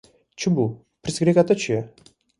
[0.39, 0.65] Çi bû,
[1.03, 1.79] pirsgirêka te çi ye?